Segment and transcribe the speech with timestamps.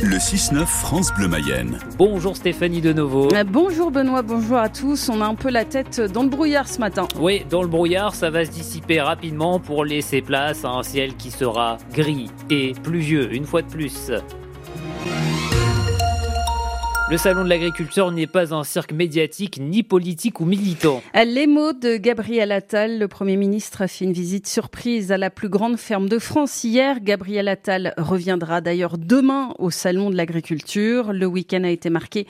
[0.00, 1.76] Le 6-9 France Bleu Mayenne.
[1.96, 3.28] Bonjour Stéphanie de Novo.
[3.34, 5.08] Euh, bonjour Benoît, bonjour à tous.
[5.08, 7.08] On a un peu la tête dans le brouillard ce matin.
[7.18, 11.16] Oui, dans le brouillard, ça va se dissiper rapidement pour laisser place à un ciel
[11.16, 14.12] qui sera gris et pluvieux, une fois de plus.
[17.10, 21.02] Le salon de l'agriculture n'est pas un cirque médiatique, ni politique ou militant.
[21.14, 25.30] Les mots de Gabriel Attal, le Premier ministre a fait une visite surprise à la
[25.30, 27.00] plus grande ferme de France hier.
[27.00, 31.14] Gabriel Attal reviendra d'ailleurs demain au salon de l'agriculture.
[31.14, 32.26] Le week-end a été marqué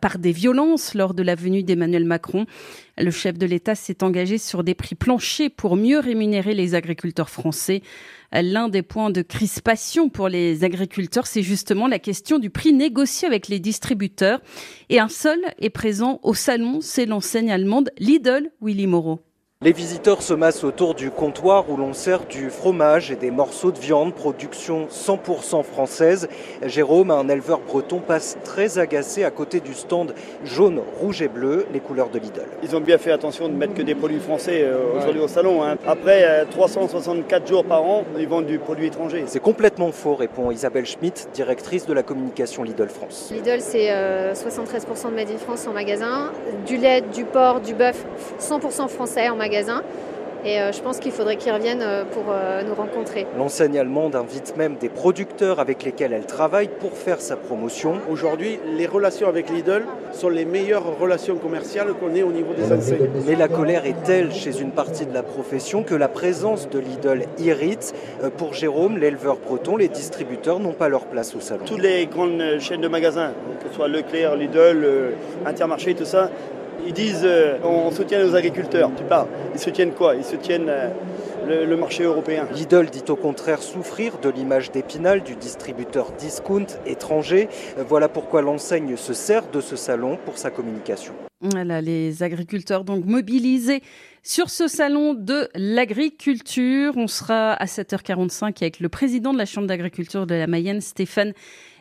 [0.00, 2.46] par des violences lors de la venue d'Emmanuel Macron.
[2.98, 7.30] Le chef de l'État s'est engagé sur des prix planchers pour mieux rémunérer les agriculteurs
[7.30, 7.82] français.
[8.32, 13.28] L'un des points de crispation pour les agriculteurs, c'est justement la question du prix négocié
[13.28, 14.40] avec les distributeurs.
[14.88, 19.20] Et un seul est présent au salon, c'est l'enseigne allemande Lidl, Willy Moreau.
[19.64, 23.70] Les visiteurs se massent autour du comptoir où l'on sert du fromage et des morceaux
[23.70, 26.28] de viande, production 100% française.
[26.66, 31.64] Jérôme, un éleveur breton, passe très agacé à côté du stand jaune, rouge et bleu,
[31.72, 32.42] les couleurs de Lidl.
[32.64, 35.62] Ils ont bien fait attention de mettre que des produits français euh, aujourd'hui au salon.
[35.62, 35.76] Hein.
[35.86, 39.22] Après 364 euh, jours par an, ils vendent du produit étranger.
[39.28, 43.30] C'est complètement faux, répond Isabelle Schmitt, directrice de la communication Lidl France.
[43.32, 46.32] Lidl, c'est 73% euh, de Made in France en magasin,
[46.66, 48.04] du lait, du porc, du bœuf,
[48.40, 49.51] 100% français en magasin
[50.44, 53.26] et euh, je pense qu'il faudrait qu'ils reviennent euh, pour euh, nous rencontrer.
[53.38, 57.98] L'enseigne allemande invite même des producteurs avec lesquels elle travaille pour faire sa promotion.
[58.10, 62.72] Aujourd'hui, les relations avec Lidl sont les meilleures relations commerciales qu'on ait au niveau des
[62.72, 63.08] enseignes.
[63.26, 66.80] Mais la colère est telle chez une partie de la profession que la présence de
[66.80, 67.94] Lidl irrite.
[68.36, 71.64] Pour Jérôme, l'éleveur breton, les distributeurs n'ont pas leur place au salon.
[71.64, 75.14] Toutes les grandes chaînes de magasins, que ce soit Leclerc, Lidl,
[75.46, 76.30] Intermarché, tout ça,
[76.86, 78.90] ils disent euh, on soutient nos agriculteurs.
[78.96, 79.28] Tu parles.
[79.54, 80.14] Ils soutiennent quoi?
[80.14, 80.88] Ils soutiennent euh,
[81.66, 82.46] le, marché européen.
[82.52, 87.48] Lidl dit au contraire souffrir de l'image d'Épinal du distributeur discount étranger.
[87.78, 91.14] Euh, voilà pourquoi l'enseigne se sert de ce salon pour sa communication.
[91.40, 93.82] Voilà, les agriculteurs donc mobilisés
[94.22, 96.92] sur ce salon de l'agriculture.
[96.96, 101.32] On sera à 7h45 avec le président de la Chambre d'agriculture de la Mayenne, Stéphane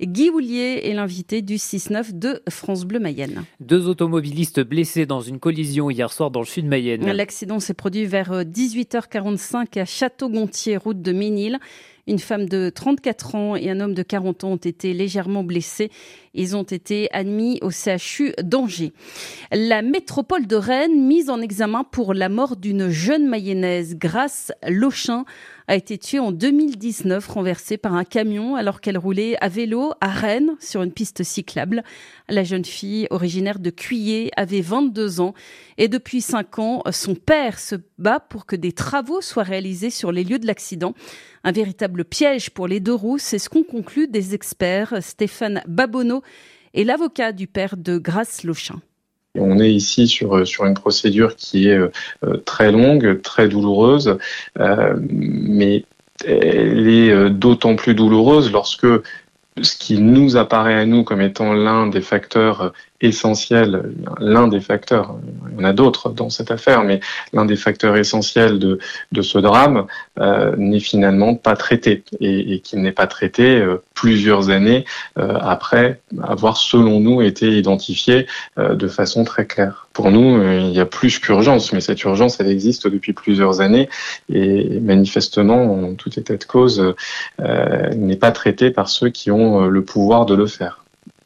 [0.00, 3.44] Guy Houlier est l'invité du 6-9 de France Bleu Mayenne.
[3.60, 7.04] Deux automobilistes blessés dans une collision hier soir dans le sud Mayenne.
[7.12, 11.58] L'accident s'est produit vers 18h45 à Château-Gontier, route de Ménil.
[12.06, 15.90] Une femme de 34 ans et un homme de 40 ans ont été légèrement blessés.
[16.34, 18.92] Ils ont été admis au CHU d'Angers.
[19.52, 25.24] La métropole de Rennes, mise en examen pour la mort d'une jeune mayonnaise, Grâce Lochin,
[25.66, 30.08] a été tuée en 2019, renversée par un camion alors qu'elle roulait à vélo à
[30.08, 31.82] Rennes sur une piste cyclable.
[32.28, 35.32] La jeune fille, originaire de Cuillé, avait 22 ans
[35.78, 40.12] et depuis 5 ans, son père se bat pour que des travaux soient réalisés sur
[40.12, 40.94] les lieux de l'accident.
[41.44, 44.94] Un véritable piège pour les deux roues, c'est ce qu'ont conclu des experts.
[45.00, 46.22] Stéphane Babonneau
[46.74, 48.80] est l'avocat du père de Grace Lochin.
[49.36, 54.16] On est ici sur, sur une procédure qui est euh, très longue, très douloureuse,
[54.60, 55.84] euh, mais
[56.24, 58.86] elle est euh, d'autant plus douloureuse lorsque
[59.60, 65.16] ce qui nous apparaît à nous comme étant l'un des facteurs essentiel, l'un des facteurs,
[65.50, 67.00] il y en a d'autres dans cette affaire, mais
[67.32, 68.78] l'un des facteurs essentiels de,
[69.12, 69.86] de ce drame
[70.18, 74.84] euh, n'est finalement pas traité et, et qu'il n'est pas traité euh, plusieurs années
[75.18, 78.26] euh, après avoir, selon nous, été identifié
[78.58, 79.88] euh, de façon très claire.
[79.92, 83.60] Pour nous, euh, il y a plus qu'urgence, mais cette urgence, elle existe depuis plusieurs
[83.60, 83.88] années
[84.32, 86.94] et manifestement, en tout état de cause,
[87.38, 90.83] n'est pas traitée par ceux qui ont le pouvoir de le faire.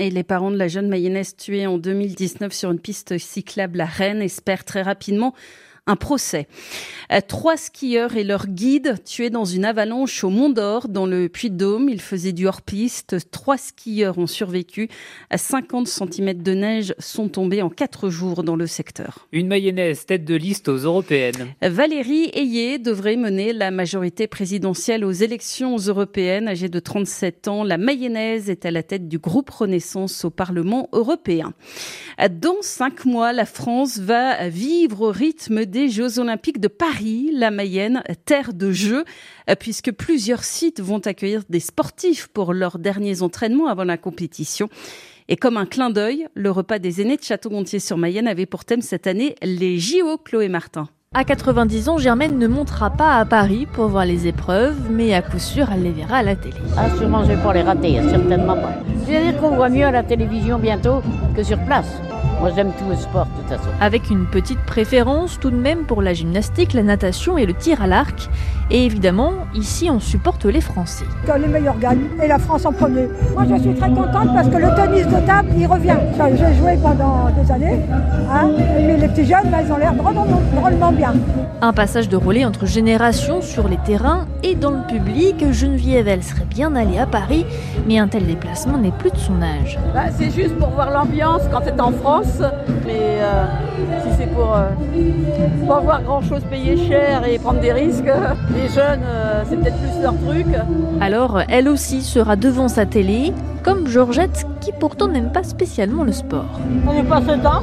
[0.00, 3.84] Et les parents de la jeune mayonnaise tuée en 2019 sur une piste cyclable à
[3.84, 5.34] Rennes espèrent très rapidement
[5.86, 6.46] un procès.
[7.12, 11.28] Euh, trois skieurs et leur guide tués dans une avalanche au Mont d'Or, dans le
[11.28, 11.88] Puy-de-Dôme.
[11.88, 13.30] Ils faisaient du hors-piste.
[13.30, 14.88] Trois skieurs ont survécu.
[15.34, 19.26] 50 cm de neige sont tombés en quatre jours dans le secteur.
[19.32, 21.54] Une mayonnaise tête de liste aux européennes.
[21.62, 26.48] Valérie Ayé devrait mener la majorité présidentielle aux élections européennes.
[26.48, 30.88] Âgée de 37 ans, la mayonnaise est à la tête du groupe Renaissance au Parlement
[30.92, 31.52] européen.
[32.30, 37.50] Dans cinq mois, la France va vivre au rythme des Jeux Olympiques de Paris, la
[37.50, 39.04] Mayenne, terre de jeux,
[39.58, 44.68] puisque plusieurs sites vont accueillir des sportifs pour leurs derniers entraînements avant la compétition.
[45.28, 49.06] Et comme un clin d'œil, le repas des aînés de Château-Gontier-sur-Mayenne avait pour thème cette
[49.06, 50.88] année les JO Chloé Martin.
[51.14, 55.22] À 90 ans, Germaine ne montera pas à Paris pour voir les épreuves, mais à
[55.22, 56.54] coup sûr, elle les verra à la télé.
[56.76, 58.74] Ah, sûrement, je ne vais pas les rater, certainement pas.
[59.06, 61.00] C'est-à-dire qu'on voit mieux à la télévision bientôt
[61.36, 61.88] que sur place.
[62.40, 63.70] Moi, j'aime tous les sports, de toute façon.
[63.82, 67.82] Avec une petite préférence tout de même pour la gymnastique, la natation et le tir
[67.82, 68.30] à l'arc.
[68.70, 71.04] Et évidemment, ici, on supporte les Français.
[71.26, 73.08] Que les meilleurs gagnent et la France en premier.
[73.34, 75.98] Moi, je suis très contente parce que le tennis de table, il revient.
[76.34, 77.80] J'ai joué pendant des années.
[78.32, 81.12] Hein, mais les petits jeunes, ils ont l'air drôlement bien.
[81.60, 85.52] Un passage de relais entre générations sur les terrains et dans le public.
[85.52, 87.44] Geneviève, elle serait bien allée à Paris,
[87.86, 89.78] mais un tel déplacement n'est plus de son âge.
[89.94, 92.42] Bah, c'est juste pour voir l'ambiance quand c'est en France,
[92.86, 93.44] mais euh,
[94.02, 94.68] si c'est pour euh,
[95.66, 98.04] pas voir grand chose payer cher et prendre des risques,
[98.54, 100.46] les jeunes, euh, c'est peut-être plus leur truc.
[101.00, 103.32] Alors, elle aussi sera devant sa télé,
[103.62, 106.60] comme Georgette, qui pourtant n'aime pas spécialement le sport.
[106.86, 107.62] On n'est pas ce temps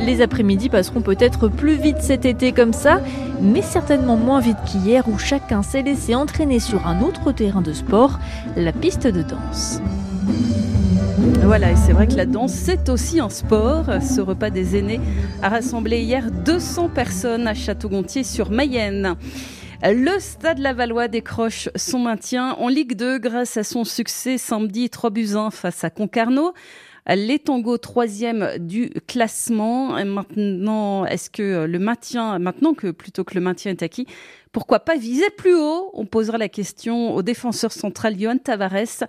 [0.00, 3.00] Les après-midi passeront peut-être plus vite cet été comme ça,
[3.40, 7.72] mais certainement moins vite qu'hier où chacun s'est laissé entraîner sur un autre terrain de
[7.72, 8.18] sport,
[8.56, 9.80] la piste de danse.
[11.46, 13.84] Voilà, et c'est vrai que la danse, c'est aussi un sport.
[14.02, 14.98] Ce repas des aînés
[15.42, 19.14] a rassemblé hier 200 personnes à Château-Gontier sur Mayenne.
[19.84, 25.10] Le Stade Lavallois décroche son maintien en Ligue 2 grâce à son succès samedi 3
[25.10, 26.52] buts 1 face à Concarneau.
[27.08, 30.04] Les Tangos troisième du classement.
[30.04, 34.08] Maintenant, est-ce que le maintien, maintenant que plutôt que le maintien est acquis,
[34.50, 35.90] pourquoi pas viser plus haut?
[35.94, 39.04] On posera la question au défenseur central Johan Tavares.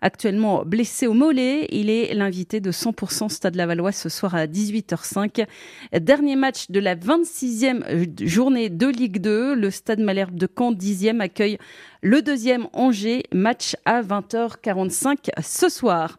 [0.00, 5.44] Actuellement blessé au mollet, il est l'invité de 100% Stade Lavallois ce soir à 18h05.
[5.98, 9.56] Dernier match de la 26e journée de Ligue 2.
[9.56, 11.58] Le Stade Malherbe de Caen, 10e, accueille
[12.02, 13.24] le deuxième Angers.
[13.34, 16.16] Match à 20h45 ce soir.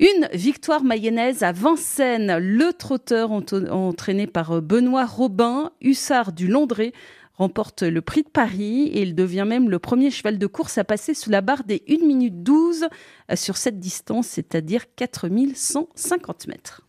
[0.00, 2.38] Une victoire mayonnaise à Vincennes.
[2.38, 6.94] Le trotteur entraîné par Benoît Robin, hussard du Londré,
[7.34, 10.84] remporte le prix de Paris et il devient même le premier cheval de course à
[10.84, 12.88] passer sous la barre des 1 minute 12
[13.34, 16.82] sur cette distance, c'est-à-dire 4150 mètres.